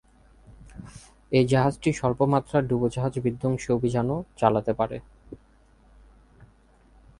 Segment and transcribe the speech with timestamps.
[1.31, 4.97] এই জাহাজটি স্বল্প মাত্রার ডুবোজাহাজ বিধ্বংসী অভিযান ও চালাতে পারে।